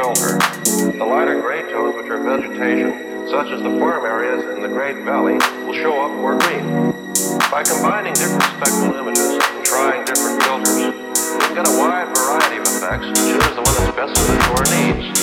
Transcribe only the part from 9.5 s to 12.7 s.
trying different filters, we can get a wide variety of